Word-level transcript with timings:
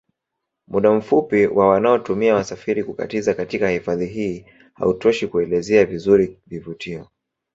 Muda 0.67 0.91
mfupi 0.91 1.47
wa 1.47 1.67
wanaotumia 1.67 2.35
wasafiri 2.35 2.83
kukatiza 2.83 3.33
katika 3.33 3.69
hifadhi 3.69 4.05
hii 4.05 4.45
hautoshi 4.73 5.27
kuelezea 5.27 5.85
vizuri 5.85 6.37
vivutio 6.47 7.07